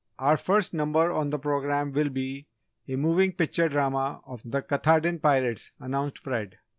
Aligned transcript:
"Our 0.17 0.35
first 0.35 0.73
number 0.73 1.11
on 1.11 1.29
the 1.29 1.37
programme 1.37 1.91
will 1.91 2.09
be 2.09 2.47
A 2.87 2.95
Moving 2.95 3.33
Picture 3.33 3.69
Drama 3.69 4.19
of 4.25 4.41
'The 4.43 4.63
Katahdin 4.63 5.19
Pirates,'" 5.19 5.73
announced 5.79 6.17
Fred. 6.23 6.57